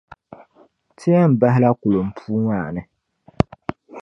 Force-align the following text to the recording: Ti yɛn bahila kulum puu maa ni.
Ti 0.97 1.07
yɛn 1.13 1.31
bahila 1.39 1.69
kulum 1.81 2.07
puu 2.17 2.37
maa 2.47 2.67
ni. 2.75 2.81